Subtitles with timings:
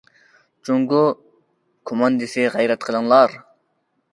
[0.69, 1.01] جۇڭگو
[1.91, 3.37] كوماندىسى غەيرەت قىلىڭلار!